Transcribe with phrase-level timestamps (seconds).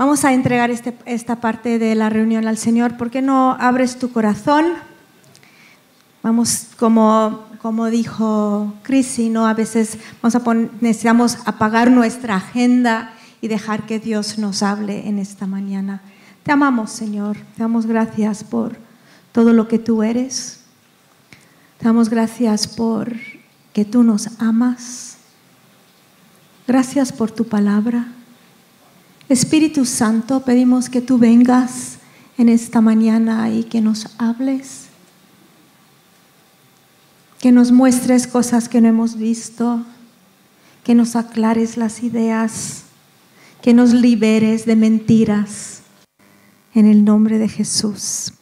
[0.00, 2.96] Vamos a entregar este, esta parte de la reunión al Señor.
[2.96, 4.64] ¿Por qué no abres tu corazón?
[6.22, 9.46] Vamos, como, como dijo Chris, ¿no?
[9.46, 15.18] a veces vamos a necesitamos apagar nuestra agenda y dejar que Dios nos hable en
[15.18, 16.00] esta mañana.
[16.44, 17.36] Te amamos, Señor.
[17.36, 18.78] Te damos gracias por
[19.32, 20.60] todo lo que tú eres.
[21.76, 23.12] Te damos gracias por
[23.74, 25.18] que tú nos amas.
[26.66, 28.06] Gracias por tu palabra.
[29.30, 31.98] Espíritu Santo, pedimos que tú vengas
[32.36, 34.88] en esta mañana y que nos hables,
[37.38, 39.84] que nos muestres cosas que no hemos visto,
[40.82, 42.82] que nos aclares las ideas,
[43.62, 45.82] que nos liberes de mentiras.
[46.74, 48.32] En el nombre de Jesús.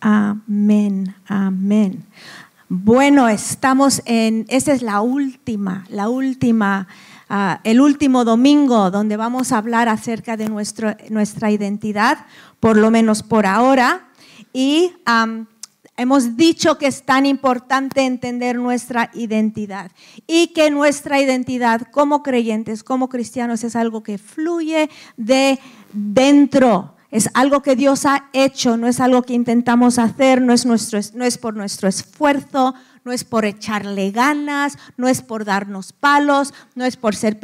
[0.00, 2.06] Amén, amén.
[2.70, 6.88] Bueno, estamos en, esta es la última, la última
[7.30, 12.24] Ah, el último domingo donde vamos a hablar acerca de nuestra identidad,
[12.58, 14.08] por lo menos por ahora.
[14.54, 14.94] Y
[15.98, 19.90] hemos dicho que es tan importante entender nuestra identidad
[20.26, 25.58] y que nuestra identidad como creyentes, como cristianos, es algo que fluye de
[25.92, 26.94] dentro.
[27.10, 31.56] Es algo que Dios ha hecho, no es algo que intentamos hacer, no es por
[31.56, 32.74] nuestro esfuerzo,
[33.08, 37.38] no es por echarle ganas, no es por darnos palos, no es por hacer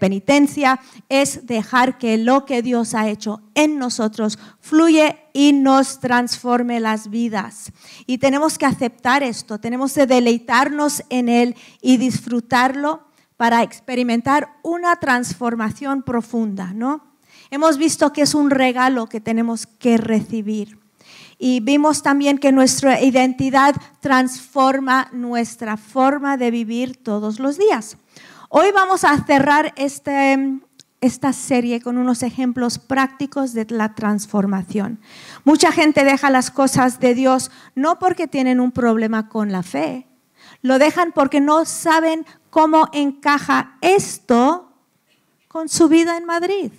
[0.00, 6.80] penitencia, es dejar que lo que Dios ha hecho en nosotros fluye y nos transforme
[6.80, 7.70] las vidas.
[8.06, 13.04] Y tenemos que aceptar esto, tenemos que deleitarnos en Él y disfrutarlo
[13.36, 17.04] para experimentar una transformación profunda, ¿no?
[17.52, 20.87] Hemos visto que es un regalo que tenemos que recibir.
[21.38, 27.96] Y vimos también que nuestra identidad transforma nuestra forma de vivir todos los días.
[28.48, 30.58] Hoy vamos a cerrar este,
[31.00, 34.98] esta serie con unos ejemplos prácticos de la transformación.
[35.44, 40.08] Mucha gente deja las cosas de Dios no porque tienen un problema con la fe,
[40.62, 44.72] lo dejan porque no saben cómo encaja esto
[45.46, 46.72] con su vida en Madrid.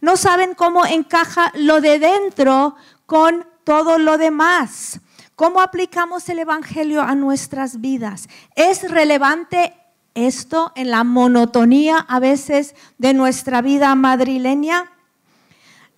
[0.00, 2.76] No saben cómo encaja lo de dentro
[3.06, 4.98] con todo lo demás.
[5.36, 8.28] ¿Cómo aplicamos el Evangelio a nuestras vidas?
[8.56, 9.74] ¿Es relevante
[10.14, 14.90] esto en la monotonía a veces de nuestra vida madrileña?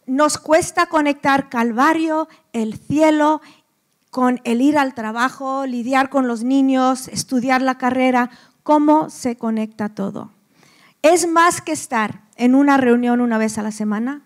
[0.04, 3.40] Nos cuesta conectar Calvario, el cielo,
[4.10, 8.28] con el ir al trabajo, lidiar con los niños, estudiar la carrera.
[8.62, 10.30] ¿Cómo se conecta todo?
[11.00, 14.20] Es más que estar en una reunión una vez a la semana.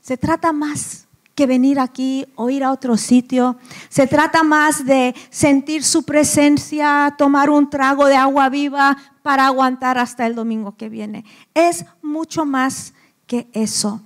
[0.00, 1.08] Se trata más
[1.40, 3.56] que venir aquí o ir a otro sitio.
[3.88, 9.96] Se trata más de sentir su presencia, tomar un trago de agua viva para aguantar
[9.96, 11.24] hasta el domingo que viene.
[11.54, 12.92] Es mucho más
[13.26, 14.02] que eso.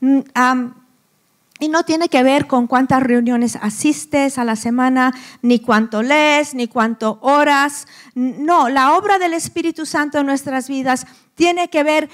[0.00, 0.20] Mm,
[1.58, 6.54] y no tiene que ver con cuántas reuniones asistes a la semana, ni cuánto lees,
[6.54, 7.86] ni cuánto horas.
[8.14, 12.10] No, la obra del Espíritu Santo en nuestras vidas tiene que ver,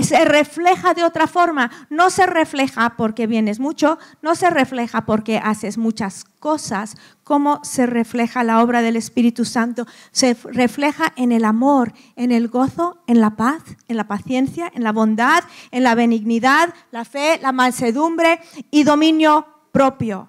[0.00, 1.70] se refleja de otra forma.
[1.90, 7.86] No se refleja porque vienes mucho, no se refleja porque haces muchas cosas, como se
[7.86, 9.86] refleja la obra del Espíritu Santo.
[10.12, 14.84] Se refleja en el amor, en el gozo, en la paz, en la paciencia, en
[14.84, 20.28] la bondad, en la benignidad, la fe, la mansedumbre y dominio propio.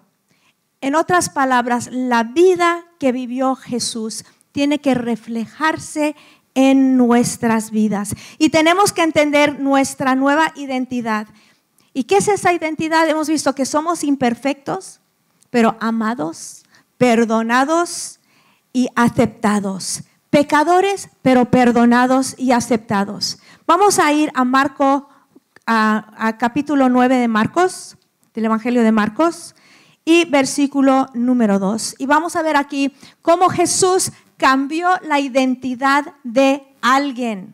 [0.82, 6.16] En otras palabras, la vida que vivió Jesús tiene que reflejarse
[6.56, 8.16] en nuestras vidas.
[8.38, 11.28] Y tenemos que entender nuestra nueva identidad.
[11.94, 13.08] ¿Y qué es esa identidad?
[13.10, 15.02] Hemos visto que somos imperfectos,
[15.50, 16.64] pero amados,
[16.98, 18.20] perdonados
[18.74, 20.04] y aceptados.
[20.30, 23.40] Pecadores, pero perdonados y aceptados.
[23.68, 25.10] Vamos a ir a Marco,
[25.66, 27.98] a, capítulo 9 de Marcos,
[28.34, 29.56] del Evangelio de Marcos,
[30.06, 31.96] y versículo número 2.
[31.98, 34.12] Y vamos a ver aquí cómo Jesús
[34.42, 37.54] cambió la identidad de alguien.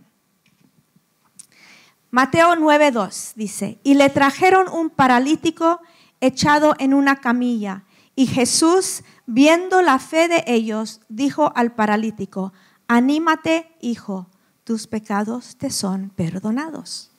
[2.11, 5.81] Mateo 9:2 dice, y le trajeron un paralítico
[6.21, 7.83] echado en una camilla,
[8.15, 12.53] y Jesús, viendo la fe de ellos, dijo al paralítico,
[12.87, 14.27] anímate, hijo,
[14.63, 17.11] tus pecados te son perdonados.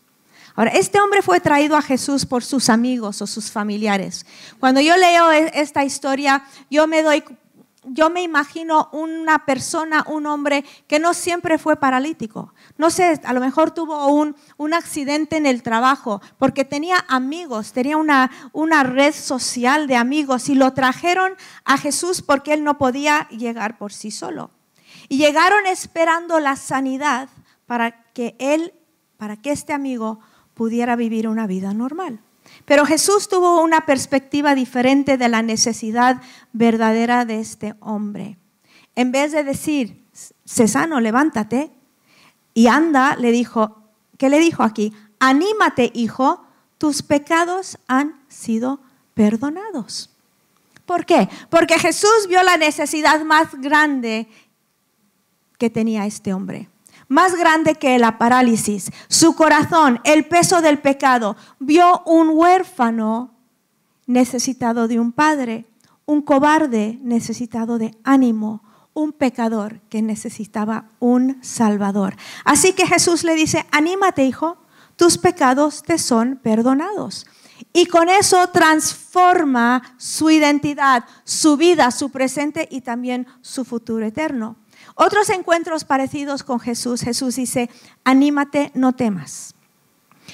[0.56, 4.24] Ahora, este hombre fue traído a Jesús por sus amigos o sus familiares.
[4.58, 7.22] Cuando yo leo e-, esta historia, yo me doy
[7.90, 12.54] yo me imagino una persona, un hombre que no siempre fue paralítico.
[12.76, 14.34] No sé, a lo mejor tuvo un,
[14.74, 20.54] accidente en el trabajo porque tenía amigos, tenía una, una red social de amigos y
[20.54, 21.32] lo trajeron
[21.64, 24.50] a Jesús porque él no podía llegar por sí solo.
[25.08, 27.28] Y llegaron esperando la sanidad
[27.66, 28.74] para que él,
[29.16, 30.20] para que este amigo
[30.54, 32.20] pudiera vivir una vida normal.
[32.68, 36.20] Pero Jesús tuvo una perspectiva diferente de la necesidad
[36.52, 38.36] verdadera de este hombre.
[38.94, 40.04] En vez de decir,
[40.44, 41.70] Cesano, levántate
[42.52, 43.84] y anda, le dijo,
[44.18, 44.92] ¿qué le dijo aquí?
[45.18, 46.44] Anímate, hijo,
[46.76, 48.80] tus pecados han sido
[49.14, 50.10] perdonados.
[50.84, 51.26] ¿Por qué?
[51.48, 54.28] Porque Jesús vio la necesidad más grande
[55.56, 56.68] que tenía este hombre
[57.08, 58.90] más grande que la parálisis.
[59.08, 63.34] Su corazón, el peso del pecado, vio un huérfano
[64.06, 65.66] necesitado de un padre,
[66.06, 68.62] un cobarde necesitado de ánimo,
[68.94, 72.16] un pecador que necesitaba un salvador.
[72.44, 74.58] Así que Jesús le dice, anímate hijo,
[74.96, 77.26] tus pecados te son perdonados.
[77.72, 84.56] Y con eso transforma su identidad, su vida, su presente y también su futuro eterno.
[85.00, 87.70] Otros encuentros parecidos con Jesús, Jesús dice,
[88.02, 89.54] anímate, no temas.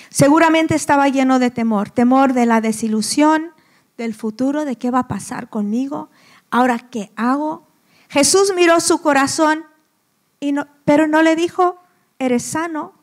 [0.08, 3.50] Seguramente estaba lleno de temor, temor de la desilusión,
[3.98, 6.08] del futuro, de qué va a pasar conmigo,
[6.50, 7.66] ahora qué hago.
[8.08, 9.66] Jesús miró su corazón,
[10.40, 10.54] y
[10.86, 11.76] pero no le dijo,
[12.18, 12.94] eres sano.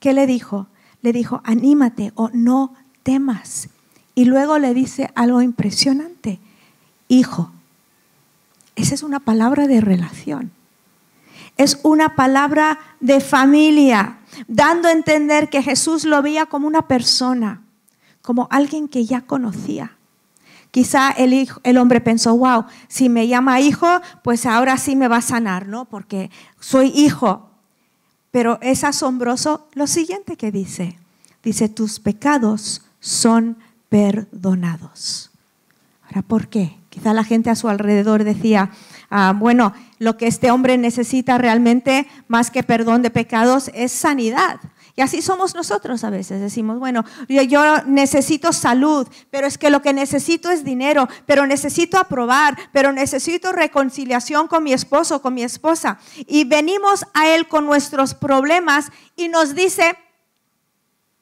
[0.00, 0.66] ¿Qué le dijo?
[1.02, 2.74] Le dijo, anímate o no
[3.04, 3.68] temas.
[4.16, 6.40] Y luego le dice algo impresionante,
[7.06, 7.52] hijo.
[8.74, 10.57] Esa es una palabra de relación
[11.58, 17.62] es una palabra de familia, dando a entender que Jesús lo veía como una persona,
[18.22, 19.96] como alguien que ya conocía.
[20.70, 25.22] Quizá el, hombre pensó, wow, si me llama hijo, pues ahora sí me va a
[25.22, 25.84] sanar, ¿no?
[25.86, 27.50] Porque soy hijo.
[28.30, 30.98] Pero es asombroso lo siguiente que dice.
[31.42, 33.56] Dice, tus pecados son
[33.88, 35.30] perdonados.
[36.04, 36.76] Ahora, ¿por qué?
[36.90, 38.70] Quizá la gente a su alrededor decía,
[39.10, 44.60] Ah, bueno, lo que este hombre necesita realmente, más que perdón de pecados, es sanidad.
[44.98, 46.40] Y así somos nosotros a veces.
[46.40, 51.98] Decimos, bueno, yo necesito salud, pero es que lo que necesito es dinero, pero necesito
[51.98, 56.00] aprobar, pero necesito reconciliación con mi esposo, con mi esposa.
[56.26, 59.96] Y venimos a Él con nuestros problemas y nos dice,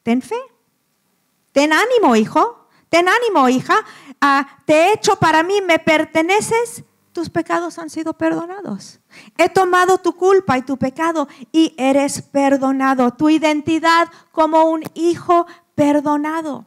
[0.02, 0.37] ten fe,
[1.52, 3.84] ten ánimo, hijo, ten ánimo, hija,
[4.22, 6.82] ah, te he hecho para mí, me perteneces
[7.16, 9.00] tus pecados han sido perdonados.
[9.38, 13.10] He tomado tu culpa y tu pecado y eres perdonado.
[13.14, 16.66] Tu identidad como un hijo perdonado.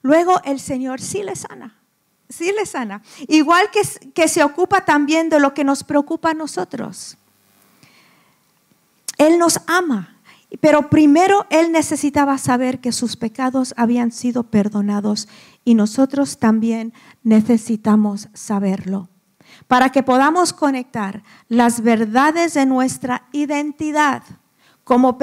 [0.00, 1.80] Luego el Señor sí le sana.
[2.28, 3.02] Sí le sana.
[3.26, 3.82] Igual que,
[4.12, 7.18] que se ocupa también de lo que nos preocupa a nosotros.
[9.18, 10.16] Él nos ama.
[10.60, 15.26] Pero primero Él necesitaba saber que sus pecados habían sido perdonados
[15.64, 16.92] y nosotros también
[17.24, 19.08] necesitamos saberlo
[19.66, 24.22] para que podamos conectar las verdades de nuestra identidad
[24.84, 25.18] como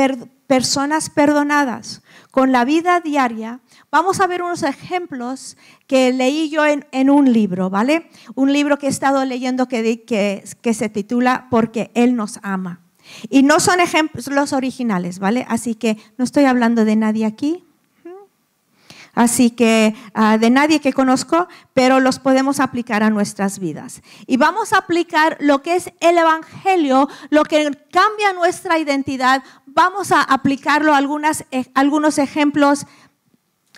[0.47, 2.01] personas perdonadas
[2.31, 3.59] con la vida diaria,
[3.91, 5.57] vamos a ver unos ejemplos
[5.88, 8.09] que leí yo en, un libro, ¿vale?
[8.36, 12.81] Un libro que he estado leyendo que, que se titula Porque Él nos ama.
[13.30, 15.45] Y no son ejemplos los originales, ¿vale?
[15.50, 17.65] Así que no estoy hablando de nadie aquí,
[19.19, 24.01] Así que ah, de nadie que conozco, pero los podemos aplicar a nuestras vidas.
[24.27, 29.43] Y vamos a aplicar lo que es el Evangelio, lo que cambia nuestra identidad.
[29.65, 31.01] Vamos a aplicarlo a
[31.51, 32.88] eh, algunos ejemplos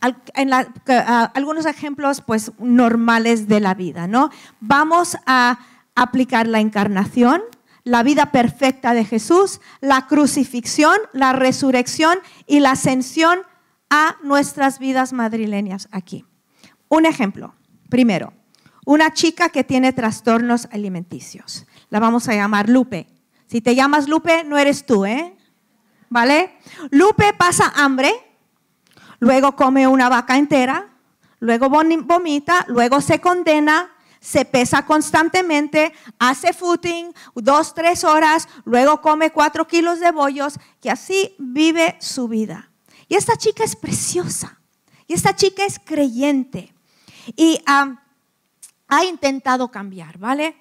[0.03, 4.29] ah, algunos ejemplos pues normales de la vida, ¿no?
[4.59, 5.57] Vamos a
[5.95, 7.41] aplicar la encarnación,
[7.83, 13.39] la vida perfecta de Jesús, la crucifixión, la resurrección y la ascensión
[13.91, 16.25] a nuestras vidas madrileñas aquí.
[16.87, 17.53] Un ejemplo,
[17.89, 18.33] primero,
[18.85, 21.67] una chica que tiene trastornos alimenticios.
[21.89, 23.07] La vamos a llamar Lupe.
[23.47, 25.35] Si te llamas Lupe, no eres tú, ¿eh?
[26.09, 26.57] ¿Vale?
[26.89, 28.13] Lupe pasa hambre,
[29.19, 30.89] luego come una vaca entera,
[31.39, 39.31] luego vomita, luego se condena, se pesa constantemente, hace footing dos, tres horas, luego come
[39.31, 42.70] cuatro kilos de bollos, y así vive su vida.
[43.11, 44.57] Y esta chica es preciosa.
[45.05, 46.73] Y esta chica es creyente.
[47.35, 50.55] Y ha intentado cambiar, ¿vale?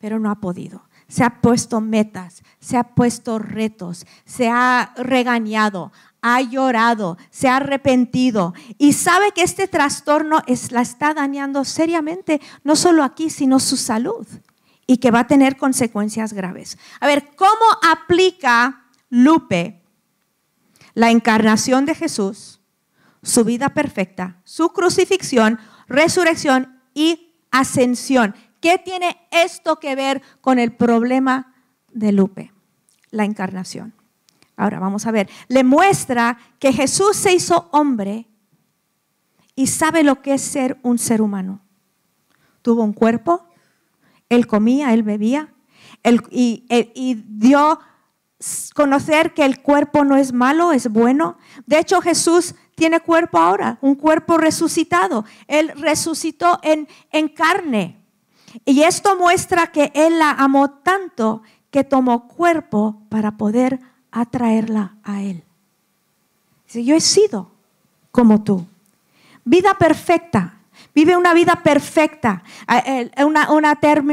[0.00, 0.86] Pero no ha podido.
[1.08, 7.56] Se ha puesto metas, se ha puesto retos, se ha regañado, ha llorado, se ha
[7.56, 13.58] arrepentido y sabe que este trastorno es, la está dañando seriamente, no solo aquí, sino
[13.60, 14.26] su salud
[14.86, 16.76] y que va a tener consecuencias graves.
[17.00, 19.83] A ver, ¿cómo aplica Lupe
[20.94, 22.60] la encarnación de Jesús,
[23.22, 25.58] su vida perfecta, su crucifixión,
[25.88, 28.34] resurrección y ascensión.
[28.60, 31.54] ¿Qué tiene esto que ver con el problema
[31.92, 32.52] de Lupe?
[33.10, 33.92] La encarnación.
[34.56, 38.28] Ahora vamos a ver, le muestra que Jesús se hizo hombre
[39.56, 41.60] y sabe lo que es ser un ser humano.
[42.62, 43.48] Tuvo un cuerpo,
[44.28, 45.52] él comía, él bebía,
[46.30, 47.80] y, y dio
[48.74, 51.38] conocer que el cuerpo no es malo, es bueno.
[51.66, 55.24] De hecho, Jesús tiene cuerpo ahora, un cuerpo resucitado.
[55.46, 58.00] Él resucitó en, en carne.
[58.64, 65.22] Y esto muestra que Él la amó tanto que tomó cuerpo para poder atraerla a
[65.22, 65.42] Él.
[66.66, 67.50] Dice, yo he sido
[68.10, 68.64] como tú.
[69.44, 70.53] Vida perfecta.
[70.94, 72.44] Vive una vida perfecta.
[72.86, 73.10] Eh,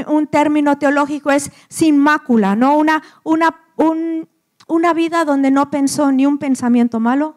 [0.08, 2.78] un término teológico es sin mácula, ¿no?
[2.78, 3.60] Una, una,
[4.68, 7.36] una vida donde no pensó ni un pensamiento malo,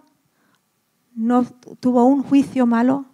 [1.15, 1.45] no
[1.81, 3.05] tuvo un juicio malo,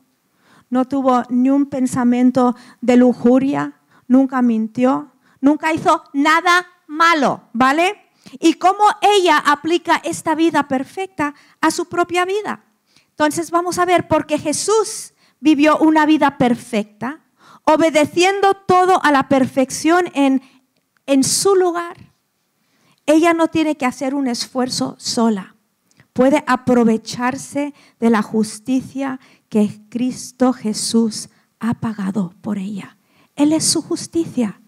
[0.71, 7.97] no tuvo ni un pensamiento de lujuria, nunca mintió, nunca hizo nada malo, ¿vale?
[8.39, 12.65] Y cómo ella aplica esta vida perfecta a su propia vida.
[13.11, 17.21] Entonces vamos a ver, porque Jesús vivió una vida perfecta,
[17.65, 20.43] obedeciendo todo a la perfección en,
[21.07, 21.97] en su lugar.
[23.07, 25.57] Ella no tiene que hacer un esfuerzo sola.
[26.13, 31.29] Puede aprovecharse de la justicia que Cristo Jesús
[31.59, 32.97] ha pagado por ella.
[33.37, 34.61] Él es su justicia.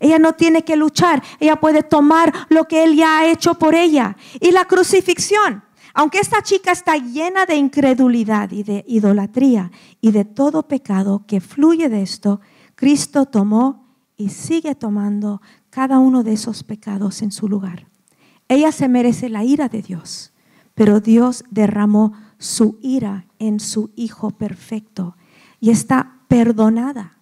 [0.00, 3.74] Ella no tiene que luchar, ella puede tomar lo que Él ya ha hecho por
[3.74, 4.16] ella.
[4.40, 5.64] Y la crucifixión,
[5.94, 11.40] aunque esta chica está llena de incredulidad y de idolatría y de todo pecado que
[11.40, 12.40] fluye de esto,
[12.74, 15.40] Cristo tomó y sigue tomando
[15.70, 17.86] cada uno de esos pecados en su lugar.
[18.48, 20.32] Ella se merece la ira de Dios,
[20.74, 25.16] pero Dios derramó su ira en su Hijo perfecto
[25.60, 27.18] y está perdonada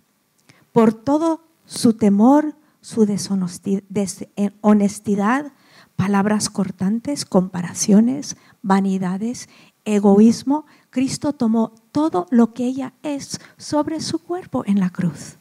[0.73, 5.53] por todo su temor, su deshonestidad,
[5.97, 9.49] palabras cortantes, comparaciones, vanidades,
[9.85, 10.67] egoísmo.
[10.91, 15.37] Cristo tomó todo lo que ella es sobre su cuerpo en la cruz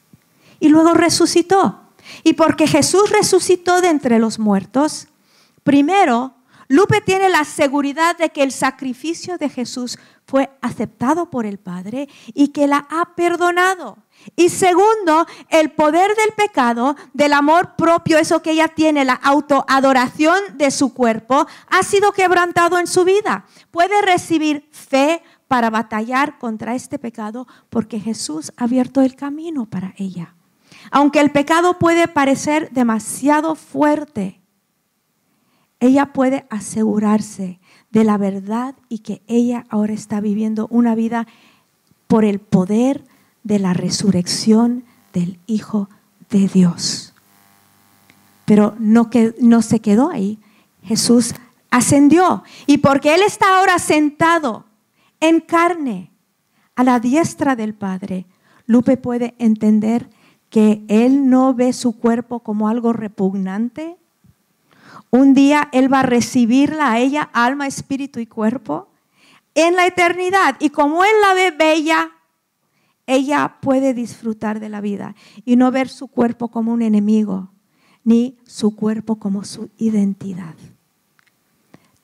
[0.60, 1.80] y luego resucitó.
[2.22, 5.08] Y porque Jesús resucitó de entre los muertos,
[5.64, 6.34] primero,
[6.68, 12.08] Lupe tiene la seguridad de que el sacrificio de Jesús fue aceptado por el Padre
[12.32, 13.98] y que la ha perdonado.
[14.34, 20.38] Y segundo, el poder del pecado, del amor propio, eso que ella tiene, la autoadoración
[20.54, 23.44] de su cuerpo, ha sido quebrantado en su vida.
[23.70, 29.94] Puede recibir fe para batallar contra este pecado porque Jesús ha abierto el camino para
[29.96, 30.34] ella.
[30.90, 34.40] Aunque el pecado puede parecer demasiado fuerte,
[35.78, 41.26] ella puede asegurarse de la verdad y que ella ahora está viviendo una vida
[42.06, 43.04] por el poder
[43.46, 45.88] de la resurrección del Hijo
[46.30, 47.14] de Dios.
[48.44, 50.40] Pero no, que, no se quedó ahí.
[50.82, 51.32] Jesús
[51.70, 52.42] ascendió.
[52.66, 54.64] Y porque Él está ahora sentado
[55.20, 56.10] en carne
[56.74, 58.26] a la diestra del Padre,
[58.66, 60.10] Lupe puede entender
[60.50, 63.96] que Él no ve su cuerpo como algo repugnante.
[65.10, 68.88] Un día Él va a recibirla a ella, alma, espíritu y cuerpo,
[69.54, 70.56] en la eternidad.
[70.58, 72.10] Y como Él la ve bella,
[73.06, 77.52] ella puede disfrutar de la vida y no ver su cuerpo como un enemigo,
[78.04, 80.54] ni su cuerpo como su identidad.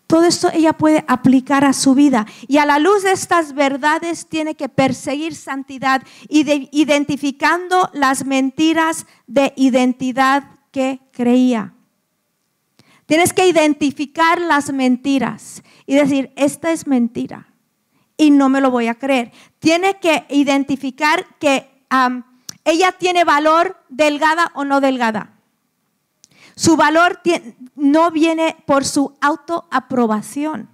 [0.07, 4.27] Todo esto ella puede aplicar a su vida y a la luz de estas verdades
[4.27, 11.75] tiene que perseguir santidad, identificando las mentiras de identidad que creía.
[13.07, 17.52] Tienes que identificar las mentiras y decir, esta es mentira
[18.17, 19.33] y no me lo voy a creer.
[19.59, 21.69] Tiene que identificar que
[22.65, 25.33] ella tiene valor delgada o no delgada.
[26.55, 27.21] Su valor
[27.75, 30.69] no viene por su autoaprobación.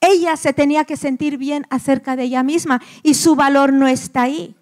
[0.00, 4.22] Ella se tenía que sentir bien acerca de ella misma y su valor no está
[4.22, 4.56] ahí.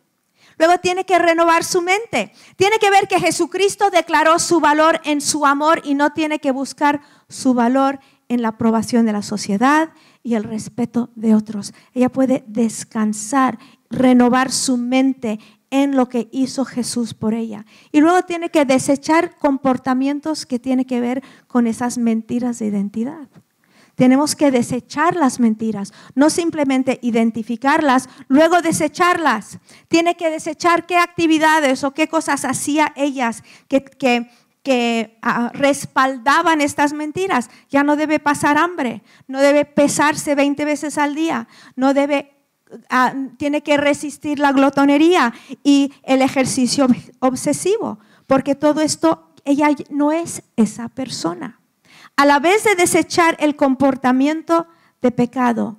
[0.59, 2.33] Luego tiene que renovar su mente.
[2.57, 6.51] Tiene que ver que Jesucristo declaró su valor en su amor y no tiene que
[6.51, 9.91] buscar su valor en la aprobación de la sociedad
[10.29, 11.73] y el respeto de otros.
[11.95, 13.59] Ella puede descansar,
[13.89, 15.39] renovar su mente
[15.71, 17.65] en lo que hizo Jesús por ella.
[17.93, 23.27] Y luego tiene que desechar comportamientos que tienen que ver con esas mentiras de identidad.
[23.95, 29.59] Tenemos que desechar las mentiras, no simplemente identificarlas, luego desecharlas.
[29.89, 34.31] Tiene que desechar qué actividades o qué cosas hacía ellas que, que,
[34.63, 37.51] que ah, respaldaban estas mentiras.
[37.71, 42.39] Ya no debe pasar hambre, no debe pesarse 20 veces al día, no debe
[42.91, 45.33] Ah, tiene que resistir la glotonería
[45.65, 46.87] y el ejercicio
[47.21, 51.61] obsesivo, porque todo esto, ella no es esa persona.
[52.17, 54.67] a la vez de desechar el comportamiento
[55.01, 55.79] de pecado,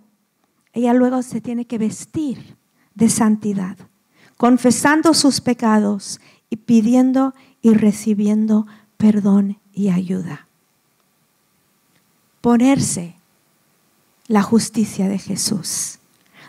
[0.72, 2.56] ella luego se tiene que vestir
[2.96, 3.78] de santidad,
[4.38, 10.48] confesando sus pecados y pidiendo y recibiendo perdón y ayuda.
[12.42, 13.16] Ponerse
[14.28, 16.00] la justicia de Jesús.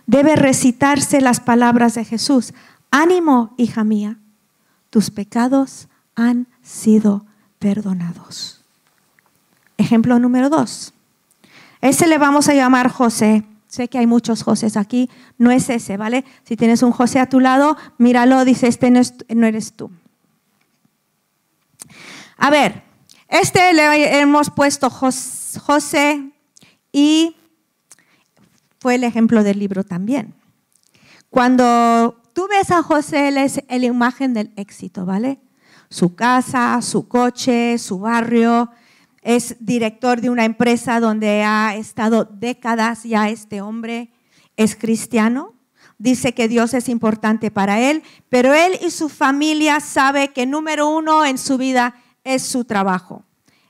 [0.06, 2.52] Debe recitarse las palabras de Jesús.
[2.90, 4.18] Ánimo, hija mía,
[4.90, 7.24] tus pecados han sido
[7.58, 8.60] perdonados.
[9.78, 10.92] Ejemplo número dos.
[11.80, 13.44] Ese le vamos a llamar José.
[13.68, 16.24] Sé que hay muchos José aquí, no es ese, ¿vale?
[16.42, 19.90] Si tienes un José a tu lado, míralo, dice, este no, eres tú.
[22.36, 22.82] A ver,
[23.28, 26.32] este le hemos puesto José
[26.92, 27.36] y
[28.78, 30.34] fue el ejemplo del libro también.
[31.28, 35.38] Cuando tú ves a José, él es la imagen del éxito, ¿vale?
[35.90, 38.70] Su casa, su coche, su barrio.
[39.22, 44.10] Es director de una empresa donde ha estado décadas ya este hombre.
[44.56, 45.54] Es cristiano.
[46.00, 50.88] Dice que Dios es importante para él, pero él y su familia sabe que número
[50.88, 53.24] uno en su vida es su trabajo.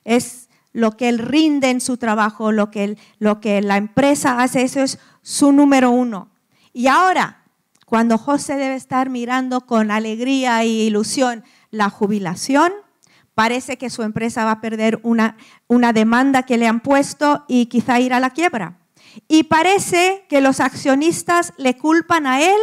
[0.04, 5.00] Es lo que él rinde en su trabajo, lo que, la empresa hace, eso es
[5.22, 6.28] su número uno.
[6.72, 7.42] Y ahora,
[7.84, 12.72] cuando José debe estar mirando con alegría e ilusión la jubilación,
[13.34, 17.98] parece que su empresa va a perder una demanda que le han puesto y quizá
[17.98, 18.76] ir a la quiebra.
[19.28, 22.58] Y parece que los accionistas le culpan a él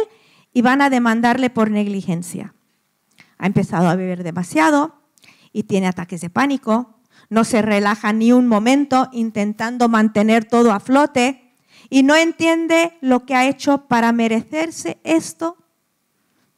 [0.52, 2.54] y van a demandarle por negligencia.
[3.38, 5.02] Ha empezado a beber demasiado
[5.52, 7.00] y tiene ataques de pánico,
[7.30, 11.54] no se relaja ni un momento intentando mantener todo a flote
[11.90, 15.56] y no entiende lo que ha hecho para merecerse esto.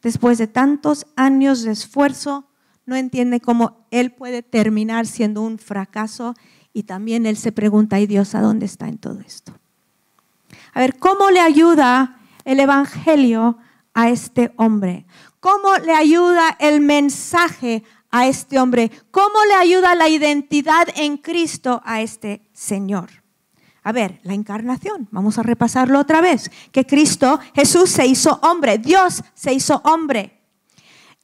[0.02, 2.48] Después de tantos años de esfuerzo,
[2.86, 6.34] no entiende cómo él puede terminar siendo un fracaso
[6.72, 9.59] y también él se pregunta, ¿y Dios a dónde está en todo esto?
[10.72, 13.58] A ver, ¿cómo le ayuda el Evangelio
[13.94, 15.06] a este hombre?
[15.40, 18.90] ¿Cómo le ayuda el mensaje a este hombre?
[19.10, 23.10] ¿Cómo le ayuda la identidad en Cristo a este Señor?
[23.82, 28.78] A ver, la encarnación, vamos a repasarlo otra vez, que Cristo, Jesús se hizo hombre,
[28.78, 30.42] Dios se hizo hombre.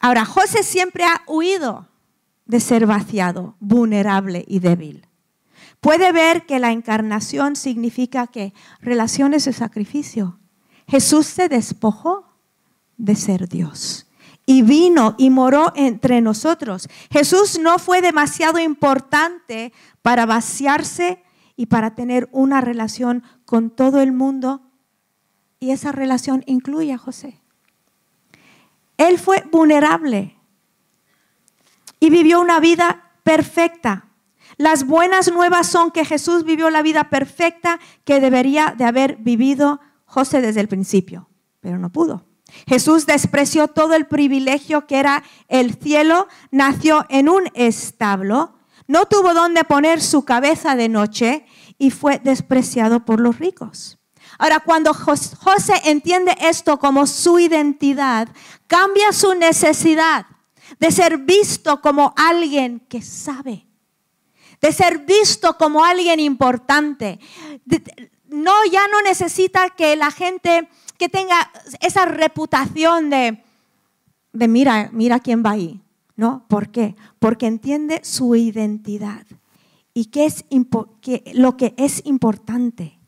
[0.01, 1.87] Ahora, José siempre ha huido
[2.47, 5.07] de ser vaciado, vulnerable y débil.
[5.81, 10.39] Puede ver que la encarnación significa que relaciones de sacrificio.
[10.89, 12.37] Jesús se despojó
[12.97, 14.07] de ser Dios
[14.47, 16.89] y vino y moró entre nosotros.
[17.11, 21.23] Jesús no fue demasiado importante para vaciarse
[21.57, 24.63] y para tener una relación con todo el mundo.
[25.59, 27.41] Y esa relación incluye a José.
[28.97, 30.37] Él fue vulnerable
[31.99, 34.07] y vivió una vida perfecta.
[34.57, 39.81] Las buenas nuevas son que Jesús vivió la vida perfecta que debería de haber vivido
[40.07, 41.29] José desde el principio,
[41.61, 42.25] pero no pudo.
[42.67, 48.55] Jesús despreció todo el privilegio que era el cielo, nació en un establo,
[48.87, 51.45] no tuvo donde poner su cabeza de noche
[51.77, 53.99] y fue despreciado por los ricos.
[54.39, 58.29] Ahora, cuando José entiende esto como su identidad,
[58.67, 60.27] cambia su necesidad
[60.79, 63.67] de ser visto como alguien que sabe,
[64.67, 67.21] de ser visto como alguien importante.
[68.29, 73.45] No, ya no necesita que la gente que tenga esa reputación de,
[74.33, 75.81] de mira, mira quién va ahí.
[76.17, 76.47] ¿No?
[76.49, 76.97] ¿Por qué?
[77.19, 79.27] Porque entiende su identidad
[79.93, 80.45] y qué es
[81.35, 82.99] lo que es importante.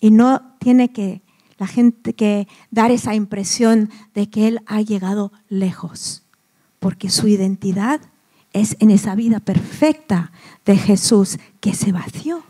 [0.00, 1.22] Y no tiene que
[1.58, 6.24] la gente que dar esa impresión de que él ha llegado lejos,
[6.78, 8.00] porque su identidad
[8.56, 10.32] es en esa vida perfecta
[10.64, 12.42] de Jesús que se vació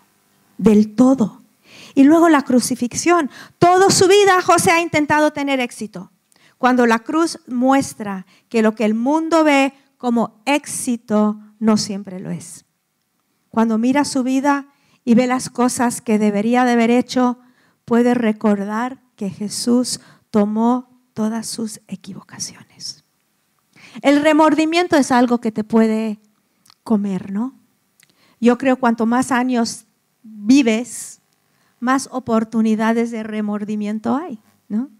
[0.56, 1.42] del todo
[1.94, 3.30] y luego la crucifixión.
[3.58, 6.12] Toda su vida José ha intentado tener éxito.
[6.58, 12.30] Cuando la cruz muestra que lo que el mundo ve como éxito no siempre lo
[12.30, 12.64] es.
[13.50, 14.66] Cuando mira su vida
[15.04, 17.38] y ve las cosas que debería de haber hecho,
[17.84, 23.05] puede recordar que Jesús tomó todas sus equivocaciones.
[24.02, 26.18] El remordimiento es algo que te puede
[26.82, 27.54] comer, ¿no?
[28.40, 29.86] Yo creo cuanto más años
[30.22, 31.20] vives,
[31.80, 34.90] más oportunidades de remordimiento hay, ¿no?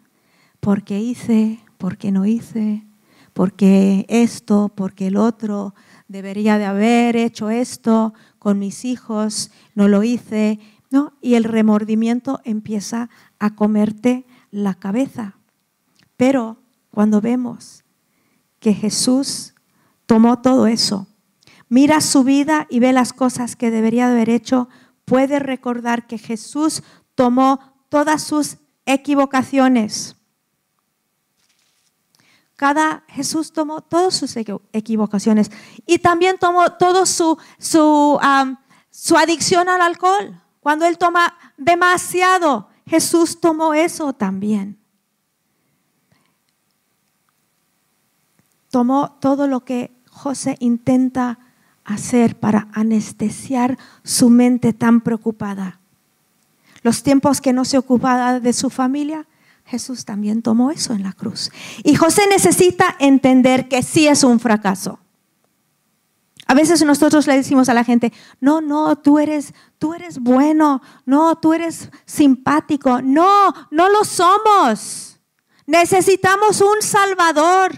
[0.60, 2.84] Porque hice, porque no hice,
[3.32, 5.74] porque esto, porque el otro,
[6.08, 10.58] debería de haber hecho esto con mis hijos, no lo hice,
[10.90, 11.12] ¿no?
[11.20, 15.36] Y el remordimiento empieza a comerte la cabeza.
[16.16, 16.58] Pero
[16.90, 17.84] cuando vemos
[18.66, 19.54] que Jesús
[20.06, 21.06] tomó todo eso,
[21.68, 24.68] mira su vida y ve las cosas que debería haber hecho,
[25.04, 26.82] puede recordar que Jesús
[27.14, 30.16] tomó todas sus equivocaciones.
[32.56, 34.34] Cada Jesús tomó todas sus
[34.72, 35.52] equivocaciones
[35.86, 38.18] y también tomó todo su, su,
[38.90, 40.42] su adicción al alcohol.
[40.58, 44.84] Cuando él toma demasiado, Jesús tomó eso también.
[48.76, 51.38] Tomó todo lo que José intenta
[51.86, 55.80] hacer para anestesiar su mente tan preocupada.
[56.82, 59.26] Los tiempos que no se ocupaba de su familia,
[59.64, 61.50] Jesús también tomó eso en la cruz.
[61.84, 64.98] Y José necesita entender que sí es un fracaso.
[66.46, 70.82] A veces nosotros le decimos a la gente, no, no, tú eres, tú eres bueno,
[71.06, 73.00] no, tú eres simpático.
[73.00, 75.18] No, no lo somos.
[75.64, 77.72] Necesitamos un Salvador.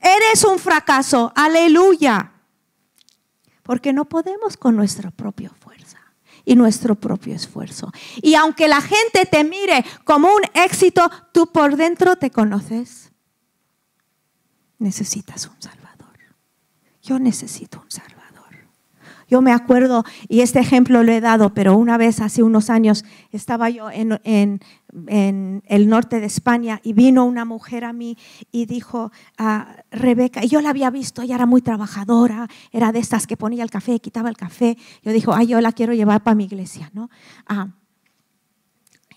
[0.00, 2.32] Eres un fracaso, aleluya.
[3.62, 5.98] Porque no podemos con nuestra propia fuerza
[6.44, 7.90] y nuestro propio esfuerzo.
[8.22, 13.12] Y aunque la gente te mire como un éxito, tú por dentro te conoces.
[14.78, 16.18] Necesitas un Salvador.
[17.02, 18.13] Yo necesito un Salvador.
[19.34, 23.04] Yo me acuerdo, y este ejemplo lo he dado, pero una vez hace unos años
[23.32, 24.60] estaba yo en,
[25.66, 28.16] el norte de España y vino una mujer a mí
[28.52, 33.00] y dijo, a Rebeca, y yo la había visto, ella era muy trabajadora, era de
[33.00, 34.78] estas que ponía el café, quitaba el café.
[35.02, 37.10] Yo dijo, ay, yo la quiero llevar para mi iglesia, ¿no?
[37.48, 37.70] Ah,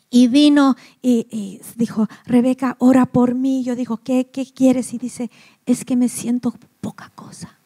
[0.10, 3.64] y vino y, dijo, Rebeca, ora por mí.
[3.64, 4.96] Yo digo, ¿qué, ¿qué quieres?
[4.96, 5.30] Y dice,
[5.68, 7.57] es que me siento poca cosa.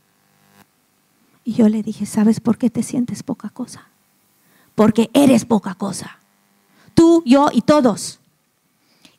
[1.52, 3.90] Y yo le dije, ¿sabes por qué te sientes poca cosa?
[4.74, 6.18] Porque eres poca cosa.
[6.94, 8.22] Tú, yo y todos.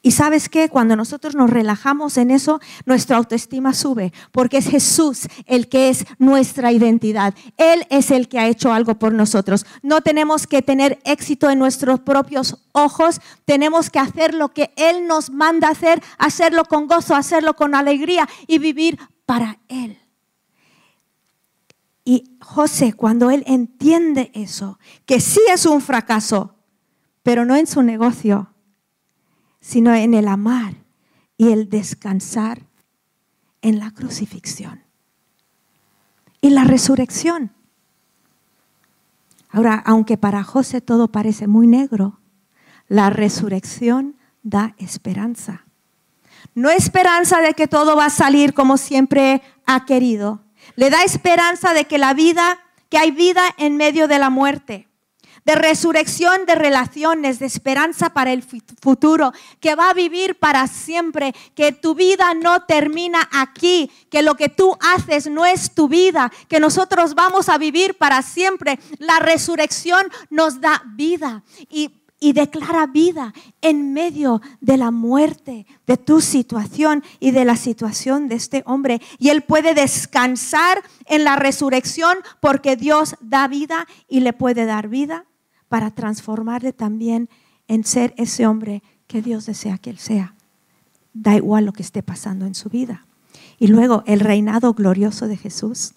[0.01, 5.29] Y sabes qué, cuando nosotros nos relajamos en eso, nuestra autoestima sube, porque es Jesús
[5.45, 7.35] el que es nuestra identidad.
[7.59, 9.67] Él es el que ha hecho algo por nosotros.
[9.83, 15.07] No tenemos que tener éxito en nuestros propios ojos, tenemos que hacer lo que Él
[15.07, 20.02] nos manda hacer, hacerlo con gozo, hacerlo con alegría y vivir para Él.
[22.05, 26.57] Y José, cuando él entiende eso, que sí es un fracaso,
[27.23, 28.53] pero no en su negocio,
[29.61, 30.75] sino en el amar
[31.37, 32.67] y el descansar
[33.63, 34.83] en la crucifixión
[36.41, 37.53] y la resurrección.
[39.49, 42.19] Ahora, aunque para José todo parece muy negro,
[42.89, 45.65] la resurrección da esperanza.
[46.55, 50.41] No esperanza de que todo va a salir como siempre ha querido,
[50.77, 54.89] le da esperanza de que la vida, que hay vida en medio de la muerte,
[55.45, 61.35] de resurrección de relaciones, de esperanza para el futuro, que va a vivir para siempre,
[61.55, 66.33] que tu vida no termina aquí, que lo que tú haces no es tu vida,
[66.49, 68.79] que nosotros vamos a vivir para siempre.
[68.99, 75.97] La resurrección nos da vida y y declara vida en medio de la muerte, de
[75.97, 79.03] tu situación y de la situación de este hombre.
[79.19, 84.87] Y él puede descansar en la resurrección porque Dios da vida y le puede dar
[84.87, 85.25] vida
[85.69, 87.29] para transformarle también
[87.67, 90.37] en ser ese hombre que Dios desea que él sea.
[91.13, 93.05] Da igual lo que esté pasando en su vida.
[93.59, 95.95] Y luego el reinado glorioso de Jesús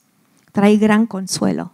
[0.52, 1.74] trae gran consuelo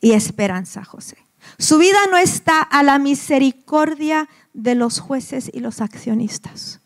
[0.00, 1.25] y esperanza, José.
[1.58, 6.80] Su vida no está a la misericordia de los jueces y los accionistas.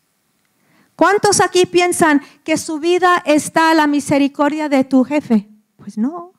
[0.95, 5.49] ¿Cuántos aquí piensan que su vida está a la misericordia de tu jefe?
[5.77, 6.33] Pues no.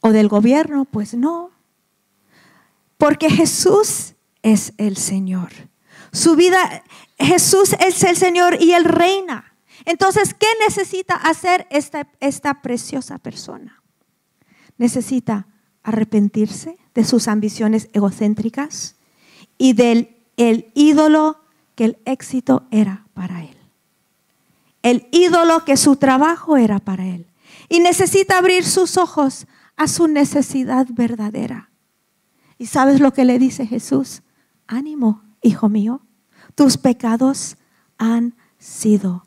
[0.00, 0.84] ¿O del gobierno?
[0.84, 1.50] Pues no.
[2.98, 5.50] Porque Jesús es el Señor.
[6.12, 6.82] Su vida,
[7.18, 9.54] Jesús es el Señor y Él reina.
[9.84, 13.82] Entonces, ¿qué necesita hacer esta, esta preciosa persona?
[14.78, 15.46] Necesita
[15.86, 18.96] arrepentirse de sus ambiciones egocéntricas
[19.56, 21.38] y del el ídolo
[21.76, 23.56] que el éxito era para él.
[24.82, 27.26] El ídolo que su trabajo era para él.
[27.68, 29.46] Y necesita abrir sus ojos
[29.76, 31.70] a su necesidad verdadera.
[32.58, 34.22] ¿Y sabes lo que le dice Jesús?
[34.66, 36.00] Ánimo, hijo mío,
[36.56, 37.56] tus pecados
[37.96, 39.24] han sido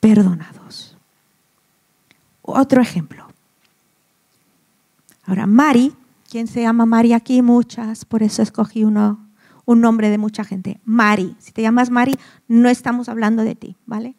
[0.00, 0.96] perdonados.
[2.42, 3.29] Otro ejemplo.
[5.30, 5.92] Ahora, Mari,
[6.28, 7.40] ¿quién se llama Mari aquí?
[7.40, 9.30] Muchas, por eso escogí uno,
[9.64, 10.80] un nombre de mucha gente.
[10.84, 12.16] Mari, si te llamas Mari,
[12.48, 14.16] no estamos hablando de ti, ¿vale?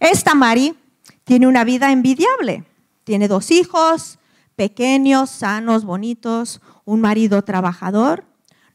[0.00, 0.74] Esta Mari
[1.22, 2.64] tiene una vida envidiable.
[3.04, 4.18] Tiene dos hijos,
[4.56, 8.24] pequeños, sanos, bonitos, un marido trabajador.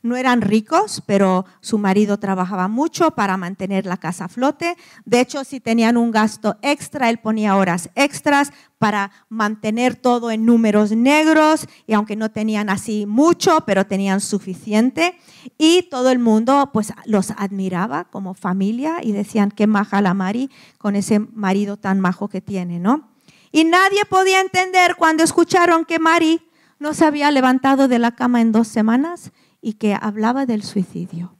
[0.05, 4.77] No eran ricos, pero su marido trabajaba mucho para mantener la casa a flote.
[5.03, 10.45] De hecho, si tenían un gasto extra, él ponía horas extras para mantener todo en
[10.45, 15.17] números negros y aunque no tenían así mucho, pero tenían suficiente.
[15.57, 20.51] Y todo el mundo pues los admiraba como familia y decían, qué maja la Mari
[20.77, 23.09] con ese marido tan majo que tiene, ¿no?
[23.51, 26.41] Y nadie podía entender cuando escucharon que Mari
[26.77, 29.31] no se había levantado de la cama en dos semanas
[29.65, 31.33] y que hablaba del suicidio.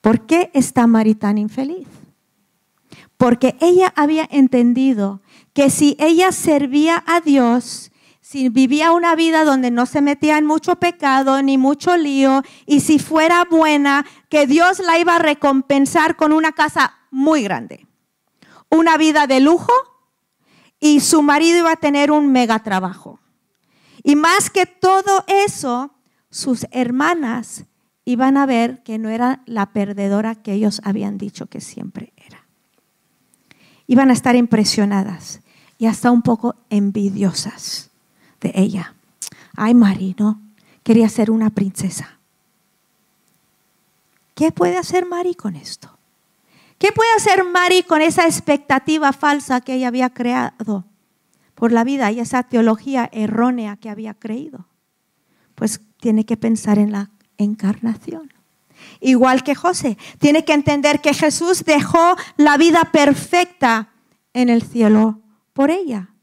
[0.00, 1.86] ¿Por qué está Mari tan infeliz?
[3.16, 9.70] Porque ella había entendido que si ella servía a Dios, si vivía una vida donde
[9.70, 14.80] no se metía en mucho pecado ni mucho lío, y si fuera buena, que Dios
[14.80, 17.86] la iba a recompensar con una casa muy grande,
[18.70, 19.72] una vida de lujo,
[20.80, 23.20] y su marido iba a tener un mega trabajo.
[24.02, 25.92] Y más que todo eso,
[26.30, 27.64] sus hermanas
[28.04, 32.46] iban a ver que no era la perdedora que ellos habían dicho que siempre era.
[33.86, 35.40] Iban a estar impresionadas
[35.78, 37.90] y hasta un poco envidiosas
[38.40, 38.94] de ella.
[39.56, 40.40] Ay, Marino,
[40.82, 42.18] quería ser una princesa.
[44.34, 45.98] ¿Qué puede hacer Mari con esto?
[46.78, 50.84] ¿Qué puede hacer Mari con esa expectativa falsa que ella había creado
[51.54, 54.69] por la vida y esa teología errónea que había creído?
[55.60, 58.32] Pues tiene que pensar en la encarnación.
[58.98, 63.92] Igual que José, tiene que entender que Jesús dejó la vida perfecta
[64.32, 65.20] en el cielo
[65.52, 66.14] por ella.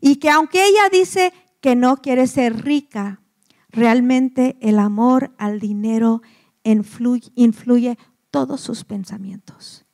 [0.00, 3.20] Y que aunque ella dice que no quiere ser rica,
[3.68, 6.22] realmente el amor al dinero
[6.64, 7.98] influye, influye
[8.30, 9.84] todos sus pensamientos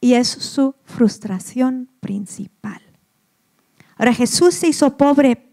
[0.00, 2.82] y es su frustración principal.
[3.96, 5.51] Ahora Jesús se hizo pobre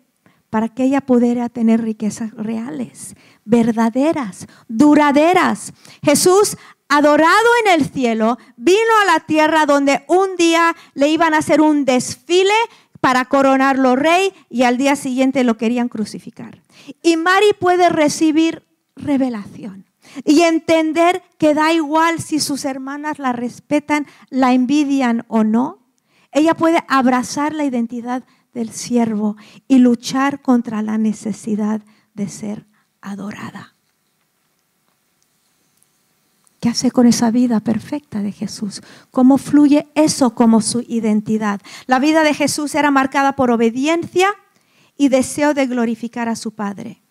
[0.49, 5.73] para que ella pudiera tener riquezas reales, verdaderas, duraderas.
[6.03, 6.57] Jesús,
[6.87, 11.61] adorado en el cielo, vino a la tierra donde un día le iban a hacer
[11.61, 12.53] un desfile
[12.99, 16.61] para coronarlo rey y al día siguiente lo querían crucificar.
[17.01, 18.63] Y Mari puede recibir
[18.95, 19.85] revelación
[20.25, 25.79] y entender que da igual si sus hermanas la respetan, la envidian o no.
[26.31, 31.81] Ella puede abrazar la identidad del siervo y luchar contra la necesidad
[32.13, 32.65] de ser
[33.01, 33.75] adorada.
[36.59, 38.81] ¿Qué hace con esa vida perfecta de Jesús?
[39.11, 41.61] ¿Cómo fluye eso como su identidad?
[41.87, 44.29] La vida de Jesús era marcada por obediencia
[44.97, 47.01] y deseo de glorificar a su Padre.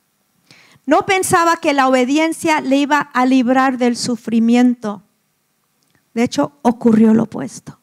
[0.84, 5.02] No pensaba que la obediencia le iba a librar del sufrimiento.
[6.12, 7.77] De hecho, ocurrió lo opuesto.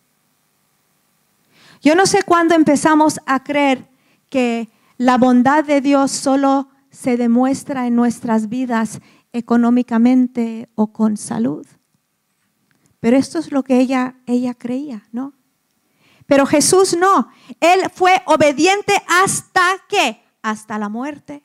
[1.85, 3.87] Yo no sé cuándo empezamos a creer
[4.31, 9.01] que la bondad de Dios solo se demuestra en nuestras vidas
[9.33, 11.67] económicamente o con salud.
[12.99, 15.35] Pero esto es lo que ella, ella creía, ¿no?
[16.25, 17.29] Pero Jesús no.
[17.59, 20.23] Él fue obediente hasta qué?
[20.41, 21.43] Hasta la muerte.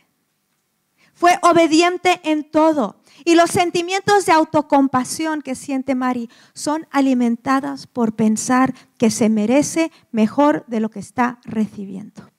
[1.12, 2.99] Fue obediente en todo.
[3.24, 9.92] Y los sentimientos de autocompasión que siente Mari son alimentadas por pensar que se merece
[10.12, 12.30] mejor de lo que está recibiendo.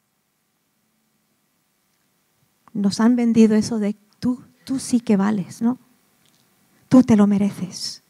[2.74, 5.78] Nos han vendido eso de tú, tú sí que vales, ¿no?
[6.89, 8.04] Tú te lo mereces.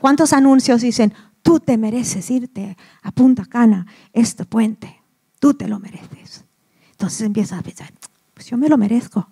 [0.00, 5.00] ¿Cuántos anuncios dicen, tú te mereces irte a Punta Cana, este puente?
[5.38, 6.44] Tú te lo mereces.
[6.90, 7.92] Entonces empieza a pensar,
[8.34, 9.28] pues yo me lo merezco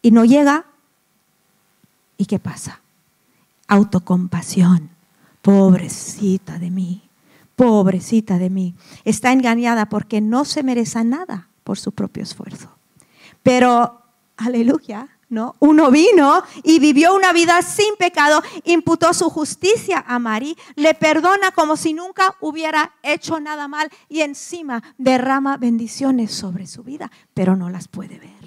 [0.00, 0.66] y no llega,
[2.16, 2.80] ¿y qué pasa?
[3.68, 4.90] Autocompasión.
[5.42, 7.02] Pobrecita de mí,
[7.54, 8.74] pobrecita de mí.
[9.04, 12.70] Está engañada porque no se merece nada por su propio esfuerzo.
[13.42, 14.00] Pero,
[14.38, 15.56] aleluya, ¿no?
[15.58, 21.50] Uno vino y vivió una vida sin pecado, imputó su justicia a Mari, le perdona
[21.50, 27.56] como si nunca hubiera hecho nada mal y encima derrama bendiciones sobre su vida, pero
[27.56, 28.43] no las puede ver.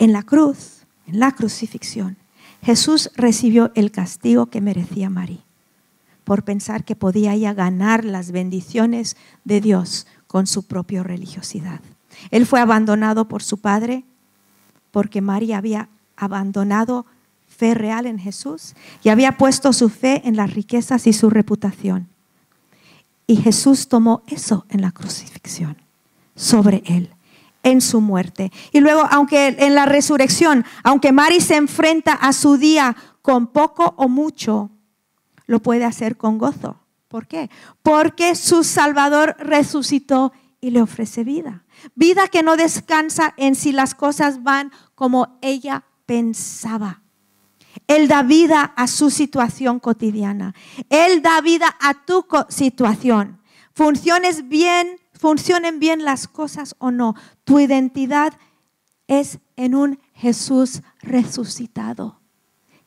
[0.00, 2.16] En la cruz, en la crucifixión,
[2.62, 5.44] Jesús recibió el castigo que merecía María
[6.24, 11.80] por pensar que podía ella ganar las bendiciones de Dios con su propia religiosidad.
[12.30, 14.04] Él fue abandonado por su padre
[14.90, 17.04] porque María había abandonado
[17.46, 22.08] fe real en Jesús y había puesto su fe en las riquezas y su reputación.
[23.26, 25.76] Y Jesús tomó eso en la crucifixión
[26.34, 27.10] sobre él
[27.62, 28.52] en su muerte.
[28.72, 33.94] Y luego, aunque en la resurrección, aunque Mari se enfrenta a su día con poco
[33.96, 34.70] o mucho,
[35.46, 36.78] lo puede hacer con gozo.
[37.08, 37.50] ¿Por qué?
[37.82, 41.64] Porque su Salvador resucitó y le ofrece vida.
[41.94, 47.02] Vida que no descansa en si las cosas van como ella pensaba.
[47.86, 50.54] Él da vida a su situación cotidiana.
[50.88, 53.40] Él da vida a tu situación.
[53.72, 57.14] Funciones bien, funcionen bien las cosas o no.
[57.44, 58.32] Tu identidad
[59.06, 62.18] es en un Jesús resucitado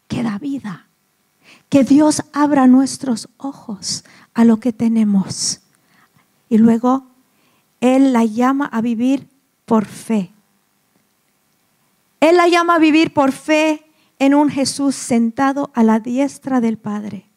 [0.07, 0.87] que da vida.
[1.69, 5.61] Que Dios abra nuestros ojos a lo que tenemos.
[6.49, 7.07] Y luego
[7.81, 9.27] Él la llama a vivir
[9.65, 10.31] por fe.
[12.19, 13.85] Él la llama a vivir por fe
[14.17, 17.29] en un Jesús sentado a la diestra del Padre.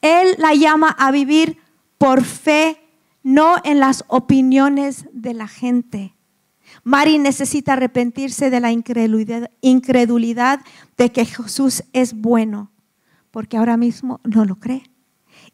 [0.00, 1.58] Él la llama a vivir
[1.98, 2.85] por fe,
[3.26, 6.14] no en las opiniones de la gente.
[6.84, 10.60] Mari necesita arrepentirse de la incredulidad
[10.96, 12.70] de que Jesús es bueno,
[13.30, 14.84] porque ahora mismo no lo cree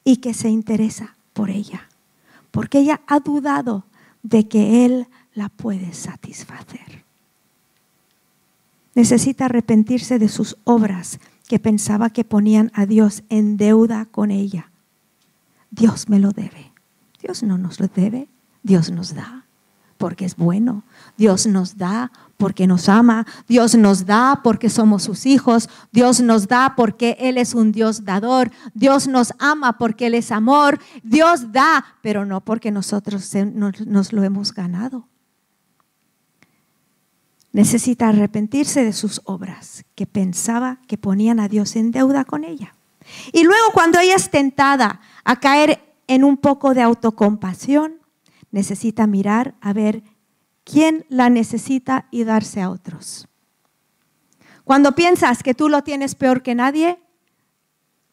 [0.05, 1.89] y que se interesa por ella,
[2.51, 3.85] porque ella ha dudado
[4.23, 7.03] de que Él la puede satisfacer
[8.95, 14.71] necesita arrepentirse de sus obras que pensaba que ponían a Dios en deuda con ella.
[15.71, 16.72] Dios me lo debe.
[17.23, 18.29] Dios no nos lo debe,
[18.63, 19.47] Dios nos da
[19.97, 20.83] porque es bueno.
[21.17, 23.25] Dios nos da porque nos ama.
[23.47, 25.69] Dios nos da porque somos sus hijos.
[25.93, 28.51] Dios nos da porque Él es un Dios dador.
[28.75, 30.81] Dios nos ama porque Él es amor.
[31.05, 35.07] Dios da, pero no porque nosotros nos lo hemos ganado
[37.53, 42.75] necesita arrepentirse de sus obras, que pensaba que ponían a Dios en deuda con ella.
[43.33, 48.01] Y luego cuando ella es tentada a caer en un poco de autocompasión,
[48.51, 50.03] necesita mirar a ver
[50.65, 53.29] quién la necesita y darse a otros.
[54.65, 57.01] Cuando piensas que tú lo tienes peor que nadie,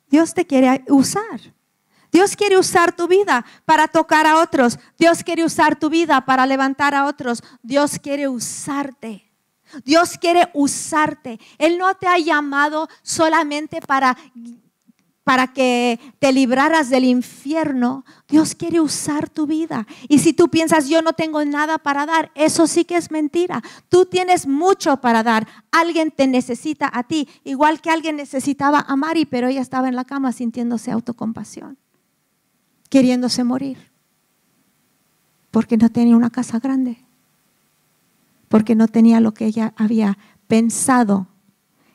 [0.10, 1.54] Dios te quiere usar.
[2.12, 4.80] Dios quiere usar tu vida para tocar a otros.
[4.97, 7.43] Dios quiere usar tu vida para levantar a otros.
[7.62, 9.32] Dios quiere usarte.
[9.86, 11.39] Dios quiere usarte.
[11.60, 14.17] Él no te ha llamado solamente para,
[15.30, 18.04] para que te libraras del infierno.
[18.28, 19.86] Dios quiere usar tu vida.
[20.08, 23.62] Y si tú piensas, yo no tengo nada para dar, eso sí que es mentira.
[23.89, 25.48] Tú tienes mucho para dar.
[25.70, 29.96] Alguien te necesita a ti, igual que alguien necesitaba a Mari, pero ella estaba en
[29.96, 31.78] la cama sintiéndose autocompasión,
[32.89, 33.78] queriéndose morir,
[35.52, 37.06] porque no tenía una casa grande
[38.48, 41.28] porque no tenía lo que ella había pensado.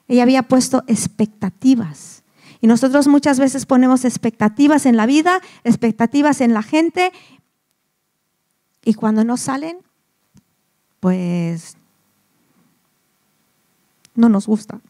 [0.06, 2.22] Ella había puesto expectativas.
[2.64, 7.12] Y nosotros muchas veces ponemos expectativas en la vida, expectativas en la gente,
[8.82, 9.82] y cuando no salen,
[10.98, 11.76] pues
[14.14, 14.80] no nos gusta.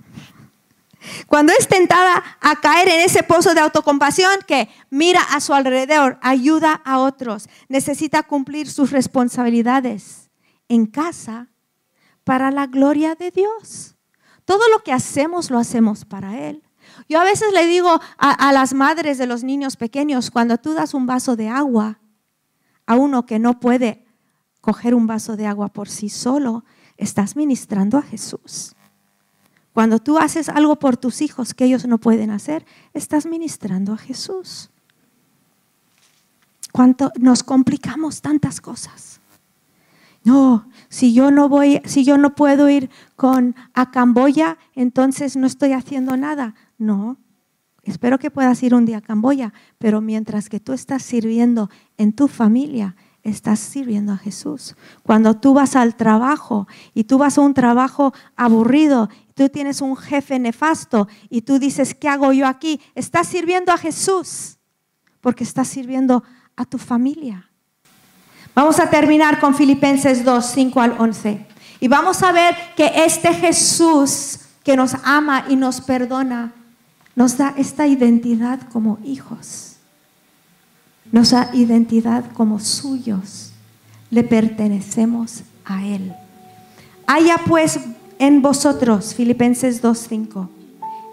[1.27, 6.17] Cuando es tentada a caer en ese pozo de autocompasión que mira a su alrededor,
[6.23, 10.31] ayuda a otros, necesita cumplir sus responsabilidades
[10.69, 11.49] en casa
[12.23, 13.97] para la gloria de Dios.
[14.45, 16.64] Todo lo que hacemos lo hacemos para Él.
[17.09, 20.95] Yo a veces le digo a, las madres de los niños pequeños, cuando tú das
[20.95, 21.99] un vaso de agua
[22.87, 24.05] a uno que no puede
[24.61, 26.65] coger un vaso de agua por sí solo,
[26.97, 28.75] estás ministrando a Jesús.
[29.75, 32.65] Cuando tú haces algo por tus hijos que ellos no pueden hacer,
[32.95, 34.71] estás ministrando a Jesús.
[36.73, 39.21] ¿Cuánto nos complicamos tantas cosas?
[40.25, 45.47] No, si yo no voy, si yo no puedo ir con a Camboya, entonces no
[45.47, 46.55] estoy haciendo nada.
[46.79, 47.19] No.
[47.83, 52.15] Espero que puedas ir un día a Camboya, pero mientras que tú estás sirviendo en
[52.15, 54.75] tu familia, estás sirviendo a Jesús.
[55.03, 59.95] Cuando tú vas al trabajo y tú vas a un trabajo aburrido, tú tienes un
[59.95, 62.81] jefe nefasto y tú dices, ¿qué hago yo aquí?
[62.95, 64.59] Estás sirviendo a Jesús
[65.21, 66.25] porque estás sirviendo
[66.57, 67.51] a tu familia.
[68.55, 71.47] Vamos a terminar con Filipenses 2, 5 al 11.
[71.81, 76.53] Y vamos a ver que este Jesús que nos ama y nos perdona,
[77.17, 79.77] nos da esta identidad como hijos.
[81.11, 83.53] Nos da identidad como suyos.
[84.11, 86.15] Le pertenecemos a Él.
[87.07, 87.81] Haya pues
[88.19, 90.51] en vosotros, Filipenses 5.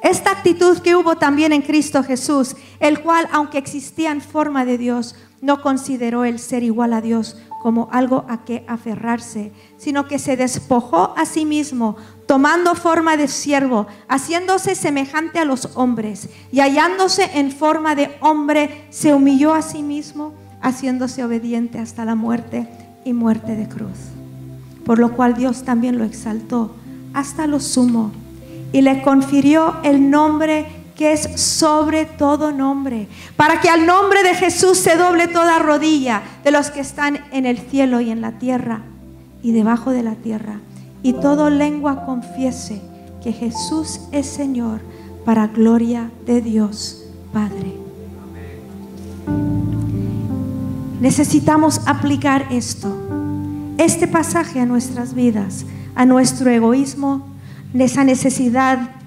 [0.04, 4.78] esta actitud que hubo también en Cristo Jesús, el cual, aunque existía en forma de
[4.78, 10.18] Dios, no consideró el ser igual a Dios como algo a que aferrarse, sino que
[10.18, 16.60] se despojó a sí mismo, tomando forma de siervo, haciéndose semejante a los hombres, y
[16.60, 22.68] hallándose en forma de hombre, se humilló a sí mismo, haciéndose obediente hasta la muerte
[23.06, 23.98] y muerte de cruz.
[24.86, 26.76] Por lo cual Dios también lo exaltó
[27.14, 28.12] hasta lo sumo
[28.72, 34.36] y le confirió el nombre que es sobre todo nombre, para que al nombre de
[34.36, 38.34] Jesús se doble toda rodilla de los que están en el cielo y en la
[38.34, 38.82] tierra
[39.42, 40.60] y debajo de la tierra,
[41.02, 42.84] y toda lengua confiese
[43.24, 44.80] que Jesús es Señor
[45.26, 47.74] para gloria de Dios Padre.
[51.00, 52.96] Necesitamos aplicar esto,
[53.80, 57.26] este pasaje a nuestras vidas, a nuestro egoísmo,
[57.74, 59.01] esa necesidad.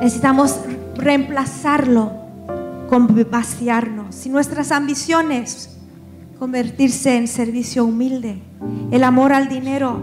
[0.00, 0.60] Necesitamos
[0.96, 2.12] reemplazarlo
[2.88, 4.26] con vaciarnos.
[4.26, 5.70] Y nuestras ambiciones,
[6.38, 8.42] convertirse en servicio humilde,
[8.90, 10.00] el amor al dinero,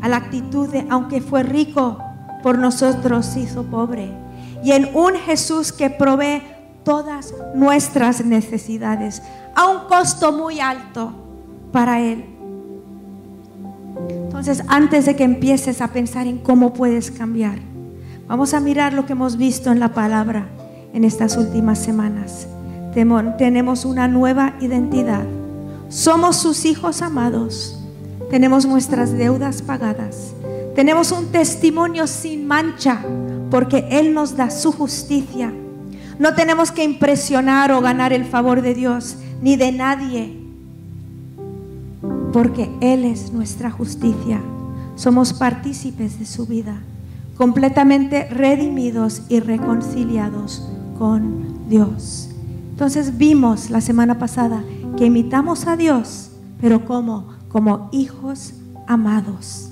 [0.00, 1.98] a la actitud de, aunque fue rico,
[2.42, 4.10] por nosotros hizo pobre.
[4.62, 6.42] Y en un Jesús que provee
[6.84, 9.22] todas nuestras necesidades
[9.54, 11.12] a un costo muy alto
[11.72, 12.24] para Él.
[14.08, 17.58] Entonces, antes de que empieces a pensar en cómo puedes cambiar,
[18.26, 20.46] vamos a mirar lo que hemos visto en la palabra
[20.92, 22.46] en estas últimas semanas.
[22.92, 25.24] Tenemos una nueva identidad.
[25.88, 27.78] Somos sus hijos amados.
[28.30, 30.32] Tenemos nuestras deudas pagadas.
[30.74, 33.00] Tenemos un testimonio sin mancha
[33.50, 35.52] porque Él nos da su justicia.
[36.18, 40.46] No tenemos que impresionar o ganar el favor de Dios ni de nadie
[42.36, 44.40] porque Él es nuestra justicia.
[44.94, 46.82] Somos partícipes de su vida,
[47.36, 50.68] completamente redimidos y reconciliados
[50.98, 52.30] con Dios.
[52.70, 54.62] Entonces vimos la semana pasada
[54.96, 56.30] que imitamos a Dios,
[56.60, 58.52] pero como como hijos
[58.86, 59.70] amados.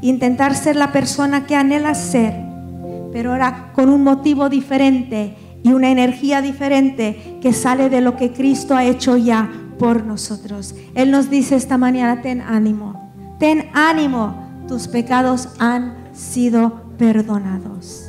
[0.00, 2.34] Intentar ser la persona que anhela ser,
[3.12, 8.32] pero ahora con un motivo diferente y una energía diferente que sale de lo que
[8.32, 9.48] Cristo ha hecho ya
[9.78, 10.74] por nosotros.
[10.96, 14.34] Él nos dice esta mañana, ten ánimo, ten ánimo,
[14.66, 18.07] tus pecados han sido perdonados.